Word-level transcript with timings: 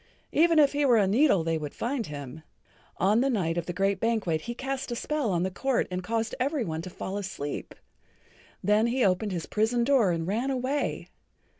Even 0.31 0.57
if 0.57 0.73
he 0.73 0.83
were 0.83 0.97
a 0.97 1.05
needle 1.05 1.43
they 1.43 1.59
would 1.59 1.75
find 1.75 2.07
him. 2.07 2.41
On 2.97 3.21
the 3.21 3.29
night 3.29 3.55
of 3.55 3.67
the 3.67 3.71
great 3.71 3.99
banquet 3.99 4.41
he 4.41 4.55
cast 4.55 4.91
a 4.91 4.95
spell 4.95 5.29
on 5.31 5.43
the 5.43 5.51
court 5.51 5.85
and 5.91 6.03
caused 6.03 6.33
every 6.39 6.65
one 6.65 6.81
to 6.81 6.89
fall 6.89 7.19
asleep. 7.19 7.75
Then 8.63 8.87
he 8.87 9.05
opened 9.05 9.31
his 9.31 9.45
prison 9.45 9.83
door 9.83 10.09
and 10.09 10.25
ran 10.25 10.49
away. 10.49 11.07